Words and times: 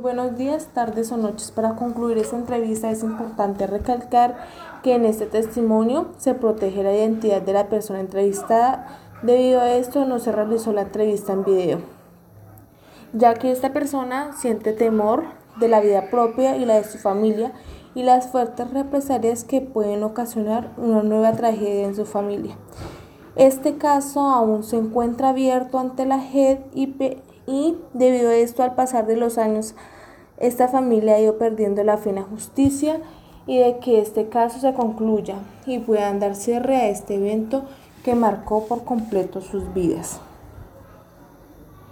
Buenos 0.00 0.36
días, 0.36 0.68
tardes 0.72 1.10
o 1.10 1.16
noches. 1.16 1.50
Para 1.50 1.74
concluir 1.74 2.18
esta 2.18 2.36
entrevista 2.36 2.88
es 2.88 3.02
importante 3.02 3.66
recalcar 3.66 4.36
que 4.84 4.94
en 4.94 5.04
este 5.04 5.26
testimonio 5.26 6.12
se 6.18 6.34
protege 6.34 6.84
la 6.84 6.94
identidad 6.94 7.42
de 7.42 7.52
la 7.52 7.68
persona 7.68 7.98
entrevistada. 7.98 8.86
Debido 9.22 9.60
a 9.60 9.72
esto 9.72 10.04
no 10.04 10.20
se 10.20 10.30
realizó 10.30 10.72
la 10.72 10.82
entrevista 10.82 11.32
en 11.32 11.44
video, 11.44 11.80
ya 13.12 13.34
que 13.34 13.50
esta 13.50 13.72
persona 13.72 14.34
siente 14.34 14.72
temor 14.72 15.24
de 15.58 15.66
la 15.66 15.80
vida 15.80 16.10
propia 16.10 16.56
y 16.56 16.64
la 16.64 16.74
de 16.76 16.84
su 16.84 16.98
familia 16.98 17.52
y 17.96 18.04
las 18.04 18.28
fuertes 18.28 18.70
represalias 18.70 19.42
que 19.42 19.60
pueden 19.62 20.04
ocasionar 20.04 20.70
una 20.76 21.02
nueva 21.02 21.32
tragedia 21.32 21.86
en 21.86 21.96
su 21.96 22.04
familia. 22.04 22.56
Este 23.34 23.78
caso 23.78 24.20
aún 24.20 24.62
se 24.62 24.76
encuentra 24.76 25.30
abierto 25.30 25.80
ante 25.80 26.06
la 26.06 26.20
JED 26.20 26.58
y, 26.72 26.86
debido 27.94 28.28
a 28.28 28.36
esto 28.36 28.62
al 28.62 28.74
pasar 28.74 29.06
de 29.06 29.16
los 29.16 29.38
años 29.38 29.74
esta 30.38 30.68
familia 30.68 31.14
ha 31.14 31.20
ido 31.20 31.38
perdiendo 31.38 31.82
la 31.82 31.96
la 31.96 32.22
justicia 32.22 33.00
y 33.46 33.58
de 33.58 33.78
que 33.78 34.00
este 34.00 34.28
caso 34.28 34.60
se 34.60 34.74
concluya 34.74 35.36
y 35.66 35.78
puedan 35.78 36.20
dar 36.20 36.36
cierre 36.36 36.76
a 36.76 36.88
este 36.88 37.14
evento 37.14 37.64
que 38.04 38.14
marcó 38.14 38.66
por 38.66 38.84
completo 38.84 39.40
sus 39.40 39.72
vidas. 39.72 40.20